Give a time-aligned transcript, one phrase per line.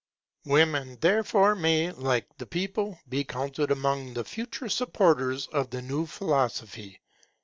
[0.47, 6.07] Women, therefore, may, like the people, be counted among the future supporters of the new
[6.07, 6.99] philosophy.